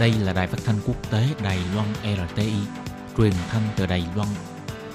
Đây 0.00 0.12
là 0.24 0.32
đài 0.32 0.46
phát 0.46 0.58
thanh 0.64 0.76
quốc 0.86 1.10
tế 1.10 1.26
Đài 1.44 1.58
Loan 1.74 1.86
RTI, 2.28 2.52
truyền 3.16 3.32
thanh 3.48 3.62
từ 3.76 3.86
Đài 3.86 4.04
Loan. 4.16 4.28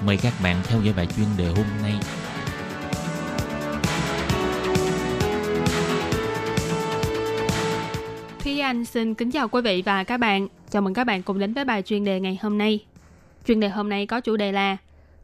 Mời 0.06 0.18
các 0.18 0.34
bạn 0.44 0.56
theo 0.64 0.82
dõi 0.82 0.94
bài 0.98 1.08
chuyên 1.16 1.28
đề 1.38 1.48
hôm 1.48 1.66
nay. 1.82 1.94
Thúy 8.40 8.60
Anh 8.60 8.86
xin 8.86 9.14
kính 9.14 9.32
chào 9.32 9.48
quý 9.50 9.62
vị 9.62 9.82
và 9.86 10.04
các 10.04 10.18
bạn. 10.18 10.48
Chào 10.70 10.82
mừng 10.82 10.94
các 10.94 11.04
bạn 11.04 11.24
cùng 11.24 11.40
đến 11.40 11.54
với 11.54 11.66
bài 11.66 11.82
chuyên 11.82 12.04
đề 12.04 12.20
ngày 12.20 12.40
hôm 12.42 12.58
nay. 12.58 12.86
Chuyên 13.48 13.60
đề 13.60 13.70
hôm 13.70 13.90
nay 13.90 14.06
có 14.06 14.20
chủ 14.22 14.38
đề 14.38 14.52
là 14.52 14.78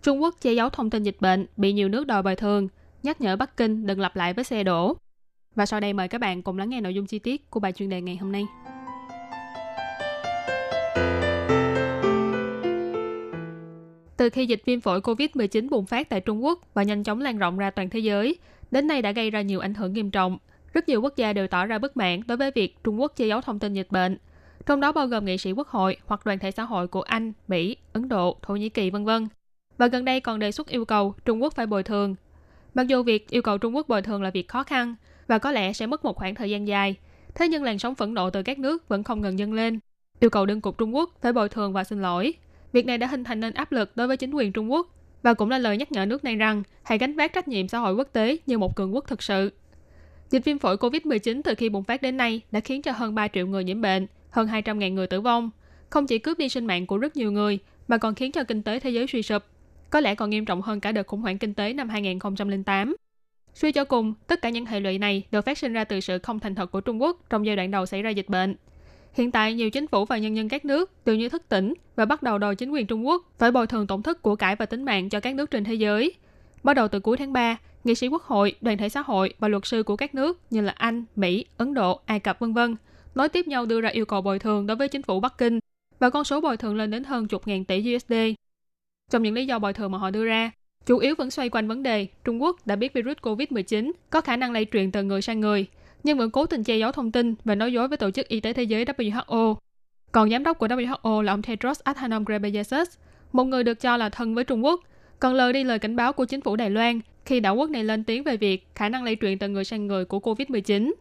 Trung 0.03 0.21
Quốc 0.21 0.35
che 0.41 0.53
giấu 0.53 0.69
thông 0.69 0.89
tin 0.89 1.03
dịch 1.03 1.17
bệnh 1.19 1.45
bị 1.57 1.73
nhiều 1.73 1.89
nước 1.89 2.07
đòi 2.07 2.23
bồi 2.23 2.35
thường, 2.35 2.67
nhắc 3.03 3.21
nhở 3.21 3.35
Bắc 3.35 3.57
Kinh 3.57 3.87
đừng 3.87 3.99
lặp 3.99 4.15
lại 4.15 4.33
với 4.33 4.43
xe 4.43 4.63
đổ. 4.63 4.95
Và 5.55 5.65
sau 5.65 5.79
đây 5.79 5.93
mời 5.93 6.07
các 6.07 6.21
bạn 6.21 6.41
cùng 6.41 6.57
lắng 6.57 6.69
nghe 6.69 6.81
nội 6.81 6.93
dung 6.93 7.05
chi 7.05 7.19
tiết 7.19 7.49
của 7.49 7.59
bài 7.59 7.71
chuyên 7.71 7.89
đề 7.89 8.01
ngày 8.01 8.17
hôm 8.17 8.31
nay. 8.31 8.45
Từ 14.19 14.29
khi 14.29 14.45
dịch 14.45 14.61
viêm 14.65 14.81
phổi 14.81 15.01
COVID-19 15.01 15.69
bùng 15.69 15.85
phát 15.85 16.09
tại 16.09 16.21
Trung 16.21 16.43
Quốc 16.43 16.59
và 16.73 16.83
nhanh 16.83 17.03
chóng 17.03 17.21
lan 17.21 17.37
rộng 17.37 17.57
ra 17.57 17.69
toàn 17.69 17.89
thế 17.89 17.99
giới, 17.99 18.35
đến 18.71 18.87
nay 18.87 19.01
đã 19.01 19.11
gây 19.11 19.31
ra 19.31 19.41
nhiều 19.41 19.59
ảnh 19.59 19.73
hưởng 19.73 19.93
nghiêm 19.93 20.11
trọng. 20.11 20.37
Rất 20.73 20.89
nhiều 20.89 21.01
quốc 21.01 21.15
gia 21.15 21.33
đều 21.33 21.47
tỏ 21.47 21.65
ra 21.65 21.77
bất 21.77 21.97
mãn 21.97 22.21
đối 22.27 22.37
với 22.37 22.51
việc 22.51 22.83
Trung 22.83 23.01
Quốc 23.01 23.13
che 23.15 23.27
giấu 23.27 23.41
thông 23.41 23.59
tin 23.59 23.73
dịch 23.73 23.87
bệnh, 23.89 24.17
trong 24.65 24.79
đó 24.79 24.91
bao 24.91 25.07
gồm 25.07 25.25
nghị 25.25 25.37
sĩ 25.37 25.51
quốc 25.51 25.67
hội 25.67 25.97
hoặc 26.05 26.25
đoàn 26.25 26.39
thể 26.39 26.51
xã 26.51 26.63
hội 26.63 26.87
của 26.87 27.01
Anh, 27.01 27.33
Mỹ, 27.47 27.77
Ấn 27.93 28.09
Độ, 28.09 28.37
Thổ 28.41 28.55
Nhĩ 28.55 28.69
Kỳ 28.69 28.89
vân 28.89 29.05
vân. 29.05 29.27
Và 29.77 29.87
gần 29.87 30.05
đây 30.05 30.19
còn 30.19 30.39
đề 30.39 30.51
xuất 30.51 30.67
yêu 30.67 30.85
cầu 30.85 31.13
Trung 31.25 31.43
Quốc 31.43 31.53
phải 31.55 31.65
bồi 31.65 31.83
thường. 31.83 32.15
Mặc 32.73 32.87
dù 32.87 33.03
việc 33.03 33.29
yêu 33.29 33.41
cầu 33.41 33.57
Trung 33.57 33.75
Quốc 33.75 33.87
bồi 33.87 34.01
thường 34.01 34.23
là 34.23 34.29
việc 34.29 34.47
khó 34.47 34.63
khăn 34.63 34.95
và 35.27 35.37
có 35.37 35.51
lẽ 35.51 35.73
sẽ 35.73 35.85
mất 35.85 36.05
một 36.05 36.15
khoảng 36.15 36.35
thời 36.35 36.49
gian 36.49 36.67
dài, 36.67 36.95
thế 37.35 37.47
nhưng 37.47 37.63
làn 37.63 37.79
sóng 37.79 37.95
phẫn 37.95 38.13
nộ 38.13 38.29
từ 38.29 38.43
các 38.43 38.59
nước 38.59 38.87
vẫn 38.87 39.03
không 39.03 39.21
ngừng 39.21 39.39
dâng 39.39 39.53
lên, 39.53 39.79
yêu 40.19 40.29
cầu 40.29 40.45
đơn 40.45 40.61
cục 40.61 40.77
Trung 40.77 40.95
Quốc 40.95 41.09
phải 41.21 41.33
bồi 41.33 41.49
thường 41.49 41.73
và 41.73 41.83
xin 41.83 42.01
lỗi. 42.01 42.33
Việc 42.73 42.85
này 42.85 42.97
đã 42.97 43.07
hình 43.07 43.23
thành 43.23 43.39
nên 43.39 43.53
áp 43.53 43.71
lực 43.71 43.97
đối 43.97 44.07
với 44.07 44.17
chính 44.17 44.31
quyền 44.31 44.51
Trung 44.51 44.71
Quốc 44.71 44.87
và 45.23 45.33
cũng 45.33 45.49
là 45.49 45.57
lời 45.57 45.77
nhắc 45.77 45.91
nhở 45.91 46.05
nước 46.05 46.23
này 46.23 46.35
rằng 46.35 46.63
hãy 46.83 46.97
gánh 46.97 47.15
vác 47.15 47.33
trách 47.33 47.47
nhiệm 47.47 47.67
xã 47.67 47.79
hội 47.79 47.93
quốc 47.93 48.07
tế 48.13 48.37
như 48.45 48.57
một 48.57 48.75
cường 48.75 48.95
quốc 48.95 49.07
thực 49.07 49.23
sự. 49.23 49.51
Dịch 50.29 50.45
viêm 50.45 50.59
phổi 50.59 50.75
COVID-19 50.75 51.41
từ 51.43 51.55
khi 51.55 51.69
bùng 51.69 51.83
phát 51.83 52.01
đến 52.01 52.17
nay 52.17 52.41
đã 52.51 52.59
khiến 52.59 52.81
cho 52.81 52.91
hơn 52.91 53.15
3 53.15 53.27
triệu 53.27 53.47
người 53.47 53.63
nhiễm 53.63 53.81
bệnh, 53.81 54.07
hơn 54.29 54.47
200.000 54.47 54.93
người 54.93 55.07
tử 55.07 55.21
vong. 55.21 55.49
Không 55.89 56.07
chỉ 56.07 56.17
cướp 56.17 56.37
đi 56.37 56.49
sinh 56.49 56.65
mạng 56.65 56.87
của 56.87 56.97
rất 56.97 57.15
nhiều 57.15 57.31
người, 57.31 57.59
mà 57.87 57.97
còn 57.97 58.15
khiến 58.15 58.31
cho 58.31 58.43
kinh 58.43 58.63
tế 58.63 58.79
thế 58.79 58.89
giới 58.89 59.07
suy 59.07 59.23
sụp. 59.23 59.43
Có 59.89 59.99
lẽ 59.99 60.15
còn 60.15 60.29
nghiêm 60.29 60.45
trọng 60.45 60.61
hơn 60.61 60.79
cả 60.79 60.91
đợt 60.91 61.07
khủng 61.07 61.21
hoảng 61.21 61.37
kinh 61.37 61.53
tế 61.53 61.73
năm 61.73 61.89
2008. 61.89 62.95
Suy 63.53 63.71
cho 63.71 63.85
cùng, 63.85 64.13
tất 64.27 64.41
cả 64.41 64.49
những 64.49 64.65
hệ 64.65 64.79
lụy 64.79 64.97
này 64.97 65.23
đều 65.31 65.41
phát 65.41 65.57
sinh 65.57 65.73
ra 65.73 65.83
từ 65.83 65.99
sự 65.99 66.19
không 66.19 66.39
thành 66.39 66.55
thật 66.55 66.71
của 66.71 66.81
Trung 66.81 67.01
Quốc 67.01 67.19
trong 67.29 67.45
giai 67.45 67.55
đoạn 67.55 67.71
đầu 67.71 67.85
xảy 67.85 68.01
ra 68.01 68.09
dịch 68.09 68.29
bệnh. 68.29 68.55
Hiện 69.13 69.31
tại, 69.31 69.53
nhiều 69.53 69.69
chính 69.69 69.87
phủ 69.87 70.05
và 70.05 70.17
nhân 70.17 70.35
dân 70.35 70.49
các 70.49 70.65
nước 70.65 71.05
đều 71.05 71.15
như 71.15 71.29
thức 71.29 71.49
tỉnh 71.49 71.73
và 71.95 72.05
bắt 72.05 72.23
đầu 72.23 72.37
đòi 72.37 72.55
chính 72.55 72.71
quyền 72.71 72.87
Trung 72.87 73.07
Quốc 73.07 73.23
phải 73.37 73.51
bồi 73.51 73.67
thường 73.67 73.87
tổn 73.87 74.01
thất 74.01 74.21
của 74.21 74.35
cải 74.35 74.55
và 74.55 74.65
tính 74.65 74.83
mạng 74.83 75.09
cho 75.09 75.19
các 75.19 75.35
nước 75.35 75.51
trên 75.51 75.63
thế 75.63 75.73
giới. 75.73 76.13
Bắt 76.63 76.73
đầu 76.73 76.87
từ 76.87 76.99
cuối 76.99 77.17
tháng 77.17 77.33
3, 77.33 77.57
nghị 77.83 77.95
sĩ 77.95 78.07
quốc 78.07 78.23
hội, 78.23 78.55
đoàn 78.61 78.77
thể 78.77 78.89
xã 78.89 79.01
hội 79.01 79.33
và 79.39 79.47
luật 79.47 79.65
sư 79.65 79.83
của 79.83 79.95
các 79.95 80.15
nước 80.15 80.39
như 80.49 80.61
là 80.61 80.73
Anh, 80.77 81.05
Mỹ, 81.15 81.45
Ấn 81.57 81.73
Độ, 81.73 81.99
Ai 82.05 82.19
Cập 82.19 82.39
vân 82.39 82.53
vân 82.53 82.75
nói 83.15 83.29
tiếp 83.29 83.47
nhau 83.47 83.65
đưa 83.65 83.81
ra 83.81 83.89
yêu 83.89 84.05
cầu 84.05 84.21
bồi 84.21 84.39
thường 84.39 84.67
đối 84.67 84.77
với 84.77 84.87
chính 84.87 85.01
phủ 85.01 85.19
Bắc 85.19 85.37
Kinh 85.37 85.59
và 85.99 86.09
con 86.09 86.23
số 86.23 86.41
bồi 86.41 86.57
thường 86.57 86.75
lên 86.75 86.91
đến 86.91 87.03
hơn 87.03 87.27
chục 87.27 87.47
ngàn 87.47 87.65
tỷ 87.65 87.95
USD. 87.95 88.13
Trong 89.11 89.23
những 89.23 89.33
lý 89.33 89.45
do 89.45 89.59
bồi 89.59 89.73
thường 89.73 89.91
mà 89.91 89.97
họ 89.97 90.11
đưa 90.11 90.25
ra, 90.25 90.51
chủ 90.85 90.97
yếu 90.97 91.15
vẫn 91.17 91.31
xoay 91.31 91.49
quanh 91.49 91.67
vấn 91.67 91.83
đề 91.83 92.07
Trung 92.23 92.41
Quốc 92.41 92.67
đã 92.67 92.75
biết 92.75 92.93
virus 92.93 93.17
COVID-19 93.17 93.91
có 94.09 94.21
khả 94.21 94.35
năng 94.35 94.51
lây 94.51 94.65
truyền 94.71 94.91
từ 94.91 95.03
người 95.03 95.21
sang 95.21 95.39
người, 95.39 95.67
nhưng 96.03 96.17
vẫn 96.17 96.31
cố 96.31 96.45
tình 96.45 96.63
che 96.63 96.77
giấu 96.77 96.91
thông 96.91 97.11
tin 97.11 97.35
và 97.45 97.55
nói 97.55 97.73
dối 97.73 97.87
với 97.87 97.97
Tổ 97.97 98.11
chức 98.11 98.27
Y 98.27 98.39
tế 98.39 98.53
Thế 98.53 98.63
giới 98.63 98.85
WHO. 98.85 99.55
Còn 100.11 100.29
giám 100.29 100.43
đốc 100.43 100.57
của 100.57 100.67
WHO 100.67 101.21
là 101.21 101.33
ông 101.33 101.41
Tedros 101.41 101.79
Adhanom 101.83 102.25
Ghebreyesus, 102.25 102.89
một 103.31 103.43
người 103.43 103.63
được 103.63 103.79
cho 103.79 103.97
là 103.97 104.09
thân 104.09 104.35
với 104.35 104.43
Trung 104.43 104.65
Quốc, 104.65 104.81
còn 105.19 105.33
lời 105.33 105.53
đi 105.53 105.63
lời 105.63 105.79
cảnh 105.79 105.95
báo 105.95 106.13
của 106.13 106.25
chính 106.25 106.41
phủ 106.41 106.55
Đài 106.55 106.69
Loan 106.69 106.99
khi 107.25 107.39
đảo 107.39 107.55
quốc 107.55 107.69
này 107.69 107.83
lên 107.83 108.03
tiếng 108.03 108.23
về 108.23 108.37
việc 108.37 108.67
khả 108.75 108.89
năng 108.89 109.03
lây 109.03 109.17
truyền 109.21 109.37
từ 109.37 109.47
người 109.47 109.63
sang 109.63 109.87
người 109.87 110.05
của 110.05 110.19
COVID-19. 110.19 110.93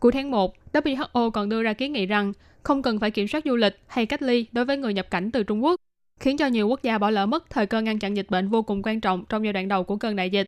Cuối 0.00 0.12
tháng 0.12 0.30
1, 0.30 0.54
WHO 0.72 1.30
còn 1.30 1.48
đưa 1.48 1.62
ra 1.62 1.72
kiến 1.72 1.92
nghị 1.92 2.06
rằng 2.06 2.32
không 2.62 2.82
cần 2.82 2.98
phải 2.98 3.10
kiểm 3.10 3.28
soát 3.28 3.44
du 3.44 3.56
lịch 3.56 3.80
hay 3.86 4.06
cách 4.06 4.22
ly 4.22 4.46
đối 4.52 4.64
với 4.64 4.76
người 4.76 4.94
nhập 4.94 5.10
cảnh 5.10 5.30
từ 5.30 5.42
Trung 5.42 5.64
Quốc, 5.64 5.80
khiến 6.20 6.36
cho 6.36 6.46
nhiều 6.46 6.68
quốc 6.68 6.82
gia 6.82 6.98
bỏ 6.98 7.10
lỡ 7.10 7.26
mất 7.26 7.50
thời 7.50 7.66
cơ 7.66 7.82
ngăn 7.82 7.98
chặn 7.98 8.16
dịch 8.16 8.30
bệnh 8.30 8.48
vô 8.48 8.62
cùng 8.62 8.82
quan 8.82 9.00
trọng 9.00 9.24
trong 9.28 9.44
giai 9.44 9.52
đoạn 9.52 9.68
đầu 9.68 9.84
của 9.84 9.96
cơn 9.96 10.16
đại 10.16 10.30
dịch. 10.30 10.46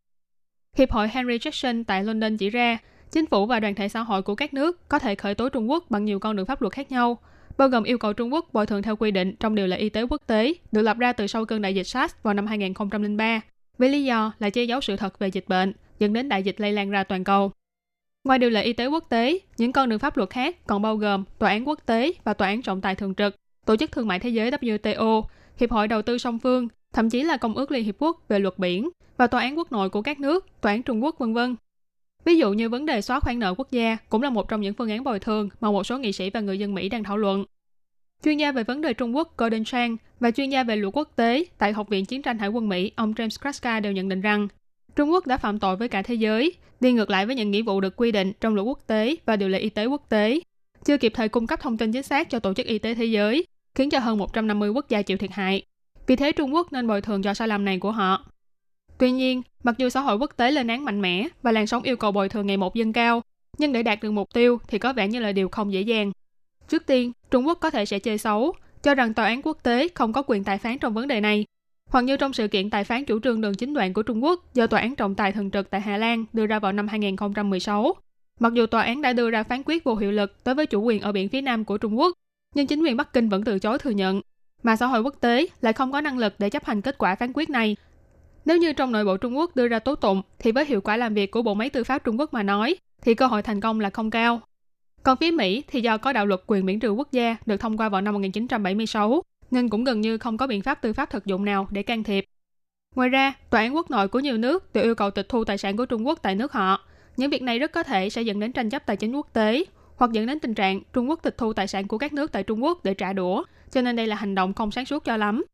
Hiệp 0.77 0.91
hội 0.91 1.09
Henry 1.09 1.39
Jackson 1.39 1.85
tại 1.85 2.05
London 2.05 2.37
chỉ 2.37 2.51
ra, 2.51 2.79
chính 3.13 3.27
phủ 3.27 3.47
và 3.47 3.61
đoàn 3.61 3.75
thể 3.75 3.89
xã 3.89 4.01
hội 4.01 4.23
của 4.23 4.35
các 4.35 4.55
nước 4.55 4.89
có 4.89 4.99
thể 4.99 5.15
khởi 5.15 5.35
tố 5.35 5.49
Trung 5.49 5.71
Quốc 5.71 5.85
bằng 5.91 6.05
nhiều 6.05 6.19
con 6.19 6.37
đường 6.37 6.47
pháp 6.47 6.63
luật 6.63 6.73
khác 6.73 6.91
nhau, 6.91 7.19
bao 7.59 7.69
gồm 7.69 7.85
yêu 7.85 7.99
cầu 7.99 8.13
Trung 8.13 8.33
Quốc 8.33 8.49
bồi 8.53 8.67
thường 8.67 8.83
theo 8.83 8.97
quy 8.97 9.11
định 9.11 9.35
trong 9.41 9.55
điều 9.55 9.67
lệ 9.67 9.77
y 9.77 9.89
tế 9.89 10.03
quốc 10.11 10.23
tế 10.27 10.55
được 10.73 10.83
lập 10.83 10.99
ra 10.99 11.13
từ 11.13 11.27
sau 11.27 11.45
cơn 11.45 11.63
đại 11.63 11.75
dịch 11.75 11.87
SARS 11.87 12.15
vào 12.23 12.35
năm 12.35 12.47
2003, 12.47 13.41
với 13.79 13.89
lý 13.89 14.05
do 14.05 14.33
là 14.39 14.51
che 14.51 14.65
giấu 14.65 14.81
sự 14.81 14.97
thật 14.97 15.19
về 15.19 15.29
dịch 15.29 15.49
bệnh, 15.49 15.73
dẫn 15.99 16.13
đến 16.13 16.29
đại 16.29 16.43
dịch 16.43 16.61
lây 16.61 16.73
lan 16.73 16.91
ra 16.91 17.05
toàn 17.05 17.25
cầu. 17.25 17.53
Ngoài 18.25 18.39
điều 18.39 18.51
lệ 18.51 18.63
y 18.63 18.73
tế 18.73 18.87
quốc 18.87 19.05
tế, 19.09 19.39
những 19.57 19.73
con 19.73 19.89
đường 19.89 19.99
pháp 19.99 20.17
luật 20.17 20.31
khác 20.31 20.67
còn 20.67 20.83
bao 20.83 20.97
gồm 20.97 21.25
Tòa 21.39 21.51
án 21.51 21.69
quốc 21.69 21.81
tế 21.87 22.13
và 22.25 22.35
Tòa 22.35 22.49
án 22.49 22.63
trọng 22.63 22.81
tài 22.81 22.95
thường 22.95 23.15
trực, 23.15 23.37
Tổ 23.67 23.77
chức 23.77 23.93
Thương 23.93 24.09
mại 24.09 24.19
Thế 24.19 24.29
giới 24.29 24.51
WTO, 24.51 25.23
Hiệp 25.57 25.71
hội 25.71 25.89
Đầu 25.89 26.03
tư 26.03 26.19
song 26.19 26.39
phương, 26.39 26.69
thậm 26.93 27.11
chí 27.11 27.23
là 27.23 27.37
Công 27.37 27.55
ước 27.55 27.71
Liên 27.71 27.85
Hiệp 27.85 27.95
Quốc 27.99 28.25
về 28.29 28.39
luật 28.39 28.59
biển 28.59 28.91
và 29.17 29.27
Tòa 29.27 29.41
án 29.41 29.59
quốc 29.59 29.73
nội 29.73 29.91
của 29.91 30.03
các 30.03 30.21
nước, 30.21 30.47
Tòa 30.61 30.73
án 30.73 30.83
Trung 30.83 31.05
Quốc 31.05 31.19
vân 31.19 31.35
vân. 31.35 31.57
Ví 32.25 32.37
dụ 32.37 32.53
như 32.53 32.69
vấn 32.69 32.87
đề 32.87 33.01
xóa 33.01 33.21
khoản 33.21 33.39
nợ 33.39 33.55
quốc 33.55 33.71
gia 33.71 33.97
cũng 34.09 34.23
là 34.23 34.31
một 34.31 34.49
trong 34.49 34.61
những 34.61 34.75
phương 34.75 34.91
án 34.91 35.05
bồi 35.05 35.19
thường 35.19 35.49
mà 35.61 35.71
một 35.71 35.85
số 35.85 35.99
nghị 35.99 36.13
sĩ 36.13 36.31
và 36.31 36.41
người 36.41 36.59
dân 36.59 36.75
Mỹ 36.75 36.89
đang 36.89 37.05
thảo 37.05 37.17
luận. 37.17 37.45
Chuyên 38.25 38.37
gia 38.37 38.53
về 38.53 38.65
vấn 38.65 38.81
đề 38.81 38.95
Trung 38.95 39.17
Quốc 39.17 39.37
Gordon 39.37 39.65
Chang 39.65 39.97
và 40.21 40.31
chuyên 40.31 40.51
gia 40.51 40.65
về 40.65 40.77
luật 40.77 40.95
quốc 40.97 41.09
tế 41.17 41.45
tại 41.59 41.73
Học 41.73 41.89
viện 41.89 42.05
Chiến 42.05 42.23
tranh 42.23 42.39
Hải 42.39 42.49
quân 42.49 42.69
Mỹ 42.69 42.93
ông 42.97 43.13
James 43.13 43.41
Kraska 43.41 43.81
đều 43.81 43.93
nhận 43.93 44.09
định 44.09 44.21
rằng 44.21 44.49
Trung 44.97 45.11
Quốc 45.11 45.27
đã 45.27 45.37
phạm 45.37 45.59
tội 45.59 45.77
với 45.77 45.89
cả 45.89 46.03
thế 46.03 46.15
giới, 46.15 46.53
đi 46.81 46.93
ngược 46.93 47.11
lại 47.11 47.27
với 47.27 47.37
những 47.37 47.51
nghĩa 47.51 47.63
vụ 47.63 47.81
được 47.81 47.97
quy 47.97 48.13
định 48.13 48.33
trong 48.41 48.55
luật 48.55 48.67
quốc 48.67 48.79
tế 48.87 49.17
và 49.27 49.37
điều 49.37 49.49
lệ 49.49 49.59
y 49.59 49.69
tế 49.69 49.87
quốc 49.87 50.07
tế, 50.09 50.41
chưa 50.85 50.97
kịp 50.97 51.13
thời 51.15 51.29
cung 51.29 51.47
cấp 51.47 51.61
thông 51.61 51.79
tin 51.79 51.93
chính 51.93 52.03
xác 52.03 52.31
cho 52.31 52.39
Tổ 52.39 52.55
chức 52.55 52.67
Y 52.67 52.79
tế 52.79 52.95
Thế 52.95 53.05
giới, 53.05 53.45
khiến 53.75 53.91
cho 53.91 53.99
hơn 53.99 54.19
150 54.19 54.71
quốc 54.71 54.89
gia 54.89 55.03
chịu 55.03 55.17
thiệt 55.17 55.31
hại. 55.33 55.63
Vì 56.07 56.17
thế 56.17 56.33
Trung 56.33 56.55
Quốc 56.55 56.73
nên 56.73 56.87
bồi 56.87 57.01
thường 57.01 57.23
cho 57.23 57.35
sai 57.35 57.49
lầm 57.49 57.65
này 57.65 57.79
của 57.79 57.93
họ. 57.93 58.32
Tuy 59.03 59.11
nhiên, 59.11 59.43
mặc 59.63 59.75
dù 59.79 59.89
xã 59.89 60.01
hội 60.01 60.17
quốc 60.17 60.31
tế 60.37 60.51
lên 60.51 60.67
án 60.67 60.85
mạnh 60.85 61.01
mẽ 61.01 61.29
và 61.43 61.53
làn 61.53 61.67
sóng 61.67 61.83
yêu 61.83 61.97
cầu 61.97 62.13
bồi 62.13 62.29
thường 62.29 62.47
ngày 62.47 62.57
một 62.57 62.75
dâng 62.75 62.93
cao, 62.93 63.23
nhưng 63.59 63.73
để 63.73 63.83
đạt 63.83 64.03
được 64.03 64.11
mục 64.11 64.35
tiêu 64.35 64.59
thì 64.69 64.79
có 64.79 64.93
vẻ 64.93 65.09
như 65.09 65.21
là 65.21 65.33
điều 65.33 65.49
không 65.49 65.73
dễ 65.73 65.81
dàng. 65.81 66.13
Trước 66.69 66.87
tiên, 66.87 67.13
Trung 67.31 67.47
Quốc 67.47 67.59
có 67.61 67.71
thể 67.71 67.85
sẽ 67.85 67.99
chơi 67.99 68.19
xấu, 68.19 68.53
cho 68.83 68.95
rằng 68.95 69.15
tòa 69.15 69.27
án 69.27 69.43
quốc 69.43 69.59
tế 69.63 69.89
không 69.95 70.13
có 70.13 70.23
quyền 70.27 70.45
tài 70.45 70.59
phán 70.59 70.79
trong 70.79 70.95
vấn 70.95 71.09
đề 71.09 71.21
này, 71.21 71.45
hoặc 71.91 72.01
như 72.01 72.17
trong 72.17 72.33
sự 72.33 72.49
kiện 72.49 72.71
tài 72.71 72.85
phán 72.85 73.05
chủ 73.05 73.21
trương 73.21 73.41
đường 73.41 73.55
chính 73.55 73.75
đoạn 73.75 73.93
của 73.93 74.03
Trung 74.03 74.25
Quốc 74.25 74.55
do 74.55 74.67
tòa 74.67 74.81
án 74.81 74.97
trọng 74.97 75.15
tài 75.15 75.33
thường 75.33 75.51
trực 75.51 75.71
tại 75.71 75.81
Hà 75.81 75.97
Lan 75.97 76.25
đưa 76.33 76.47
ra 76.47 76.59
vào 76.59 76.73
năm 76.73 76.89
2016. 76.89 77.95
Mặc 78.41 78.53
dù 78.53 78.67
tòa 78.67 78.83
án 78.83 79.03
đã 79.03 79.13
đưa 79.13 79.31
ra 79.31 79.43
phán 79.43 79.63
quyết 79.67 79.85
vô 79.85 79.95
hiệu 79.95 80.11
lực 80.13 80.37
đối 80.45 80.55
với 80.55 80.67
chủ 80.67 80.83
quyền 80.83 81.01
ở 81.01 81.13
biển 81.13 81.29
phía 81.29 81.41
nam 81.41 81.65
của 81.65 81.79
Trung 81.79 81.99
Quốc, 81.99 82.17
nhưng 82.55 82.67
chính 82.67 82.83
quyền 82.83 82.97
Bắc 82.97 83.13
Kinh 83.13 83.29
vẫn 83.29 83.45
từ 83.45 83.59
chối 83.59 83.79
thừa 83.79 83.91
nhận, 83.91 84.21
mà 84.63 84.77
xã 84.77 84.87
hội 84.87 85.01
quốc 85.03 85.15
tế 85.21 85.47
lại 85.61 85.73
không 85.73 85.93
có 85.93 86.01
năng 86.01 86.19
lực 86.19 86.35
để 86.39 86.51
chấp 86.51 86.65
hành 86.65 86.81
kết 86.81 86.99
quả 86.99 87.15
phán 87.15 87.33
quyết 87.35 87.51
này. 87.51 87.77
Nếu 88.45 88.57
như 88.57 88.73
trong 88.73 88.93
nội 88.93 89.05
bộ 89.05 89.17
Trung 89.17 89.37
Quốc 89.37 89.57
đưa 89.57 89.69
ra 89.69 89.79
tố 89.79 89.95
tụng, 89.95 90.23
thì 90.39 90.53
với 90.53 90.65
hiệu 90.65 90.81
quả 90.81 90.97
làm 90.97 91.15
việc 91.15 91.31
của 91.31 91.43
Bộ 91.43 91.55
Máy 91.55 91.71
Tư 91.71 91.85
pháp 91.85 92.05
Trung 92.05 92.21
Quốc 92.21 92.35
mà 92.35 92.43
nói, 92.43 92.77
thì 93.03 93.15
cơ 93.15 93.27
hội 93.27 93.43
thành 93.43 93.61
công 93.61 93.81
là 93.81 93.91
không 93.91 94.11
cao. 94.11 94.41
Còn 95.03 95.17
phía 95.17 95.31
Mỹ 95.31 95.63
thì 95.69 95.81
do 95.81 95.99
có 95.99 96.13
đạo 96.13 96.27
luật 96.27 96.41
quyền 96.47 96.67
miễn 96.67 96.81
trừ 96.81 96.91
quốc 96.91 97.13
gia 97.13 97.37
được 97.47 97.57
thông 97.57 97.77
qua 97.77 97.89
vào 97.89 98.01
năm 98.01 98.15
1976, 98.15 99.23
nên 99.51 99.69
cũng 99.69 99.85
gần 99.85 100.01
như 100.01 100.19
không 100.19 100.37
có 100.37 100.47
biện 100.47 100.63
pháp 100.63 100.83
tư 100.83 100.93
pháp 100.93 101.11
thực 101.11 101.27
dụng 101.27 101.45
nào 101.45 101.69
để 101.71 101.83
can 101.83 102.03
thiệp. 102.03 102.25
Ngoài 102.95 103.09
ra, 103.09 103.33
tòa 103.51 103.61
án 103.61 103.75
quốc 103.77 103.91
nội 103.91 104.09
của 104.09 104.21
nhiều 104.21 104.39
nước 104.39 104.73
đều 104.73 104.85
yêu 104.85 104.95
cầu 104.95 105.11
tịch 105.11 105.29
thu 105.29 105.45
tài 105.45 105.59
sản 105.59 105.77
của 105.77 105.87
Trung 105.87 106.07
Quốc 106.07 106.19
tại 106.23 106.35
nước 106.35 106.53
họ. 106.53 106.81
Những 107.17 107.31
việc 107.31 107.43
này 107.43 107.59
rất 107.59 107.73
có 107.73 107.83
thể 107.83 108.11
sẽ 108.11 108.23
dẫn 108.23 108.41
đến 108.41 108.53
tranh 108.53 108.71
chấp 108.71 108.87
tài 108.87 108.97
chính 108.97 109.17
quốc 109.17 109.29
tế, 109.33 109.65
hoặc 109.97 110.13
dẫn 110.13 110.27
đến 110.27 110.41
tình 110.41 110.55
trạng 110.55 110.81
Trung 110.93 111.11
Quốc 111.11 111.21
tịch 111.23 111.39
thu 111.39 111.53
tài 111.53 111.69
sản 111.69 111.89
của 111.89 111.99
các 111.99 112.13
nước 112.13 112.33
tại 112.33 112.43
Trung 112.43 112.65
Quốc 112.65 112.85
để 112.85 112.95
trả 112.95 113.13
đũa, 113.13 113.45
cho 113.71 113.83
nên 113.83 113.97
đây 113.97 114.07
là 114.07 114.17
hành 114.17 114.35
động 114.35 114.55
không 114.55 114.71
sáng 114.71 114.85
suốt 114.85 115.05
cho 115.05 115.17
lắm. 115.17 115.45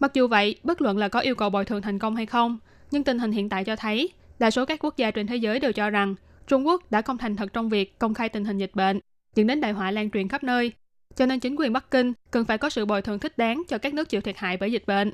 Mặc 0.00 0.14
dù 0.14 0.28
vậy, 0.28 0.56
bất 0.62 0.82
luận 0.82 0.98
là 0.98 1.08
có 1.08 1.20
yêu 1.20 1.34
cầu 1.34 1.50
bồi 1.50 1.64
thường 1.64 1.82
thành 1.82 1.98
công 1.98 2.16
hay 2.16 2.26
không, 2.26 2.58
nhưng 2.90 3.04
tình 3.04 3.18
hình 3.18 3.32
hiện 3.32 3.48
tại 3.48 3.64
cho 3.64 3.76
thấy, 3.76 4.08
đa 4.38 4.50
số 4.50 4.64
các 4.64 4.84
quốc 4.84 4.96
gia 4.96 5.10
trên 5.10 5.26
thế 5.26 5.36
giới 5.36 5.60
đều 5.60 5.72
cho 5.72 5.90
rằng 5.90 6.14
Trung 6.46 6.66
Quốc 6.66 6.90
đã 6.90 7.02
không 7.02 7.18
thành 7.18 7.36
thật 7.36 7.52
trong 7.52 7.68
việc 7.68 7.98
công 7.98 8.14
khai 8.14 8.28
tình 8.28 8.44
hình 8.44 8.58
dịch 8.58 8.74
bệnh, 8.74 9.00
dẫn 9.34 9.46
đến 9.46 9.60
đại 9.60 9.72
họa 9.72 9.90
lan 9.90 10.10
truyền 10.10 10.28
khắp 10.28 10.44
nơi. 10.44 10.72
Cho 11.16 11.26
nên 11.26 11.40
chính 11.40 11.56
quyền 11.56 11.72
Bắc 11.72 11.90
Kinh 11.90 12.12
cần 12.30 12.44
phải 12.44 12.58
có 12.58 12.70
sự 12.70 12.84
bồi 12.84 13.02
thường 13.02 13.18
thích 13.18 13.38
đáng 13.38 13.62
cho 13.68 13.78
các 13.78 13.94
nước 13.94 14.08
chịu 14.08 14.20
thiệt 14.20 14.36
hại 14.36 14.56
bởi 14.56 14.72
dịch 14.72 14.86
bệnh. 14.86 15.12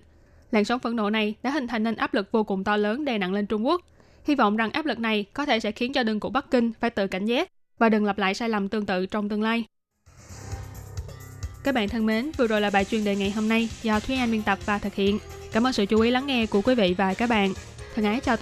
Làn 0.50 0.64
sóng 0.64 0.80
phẫn 0.80 0.96
nộ 0.96 1.10
này 1.10 1.34
đã 1.42 1.50
hình 1.50 1.66
thành 1.66 1.82
nên 1.82 1.96
áp 1.96 2.14
lực 2.14 2.32
vô 2.32 2.44
cùng 2.44 2.64
to 2.64 2.76
lớn 2.76 3.04
đè 3.04 3.18
nặng 3.18 3.32
lên 3.32 3.46
Trung 3.46 3.66
Quốc. 3.66 3.82
Hy 4.24 4.34
vọng 4.34 4.56
rằng 4.56 4.70
áp 4.70 4.86
lực 4.86 4.98
này 4.98 5.24
có 5.34 5.46
thể 5.46 5.60
sẽ 5.60 5.72
khiến 5.72 5.92
cho 5.92 6.02
đơn 6.02 6.20
của 6.20 6.30
Bắc 6.30 6.50
Kinh 6.50 6.72
phải 6.80 6.90
tự 6.90 7.06
cảnh 7.06 7.24
giác 7.24 7.48
và 7.78 7.88
đừng 7.88 8.04
lặp 8.04 8.18
lại 8.18 8.34
sai 8.34 8.48
lầm 8.48 8.68
tương 8.68 8.86
tự 8.86 9.06
trong 9.06 9.28
tương 9.28 9.42
lai. 9.42 9.64
Các 11.62 11.74
bạn 11.74 11.88
thân 11.88 12.06
mến, 12.06 12.30
vừa 12.38 12.46
rồi 12.46 12.60
là 12.60 12.70
bài 12.70 12.84
chuyên 12.84 13.04
đề 13.04 13.16
ngày 13.16 13.30
hôm 13.30 13.48
nay 13.48 13.68
do 13.82 14.00
Thúy 14.00 14.16
Anh 14.16 14.32
biên 14.32 14.42
tập 14.42 14.58
và 14.66 14.78
thực 14.78 14.94
hiện. 14.94 15.18
Cảm 15.52 15.66
ơn 15.66 15.72
sự 15.72 15.86
chú 15.86 16.00
ý 16.00 16.10
lắng 16.10 16.26
nghe 16.26 16.46
của 16.46 16.60
quý 16.60 16.74
vị 16.74 16.94
và 16.98 17.14
các 17.14 17.28
bạn. 17.28 17.52
Thân 17.94 18.04
ái 18.04 18.20
chào 18.20 18.36
tạm 18.36 18.38